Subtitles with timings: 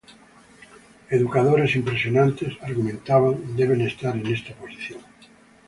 [1.17, 5.01] Educadores impresionantes, argumentaban, deben estar en esta posición.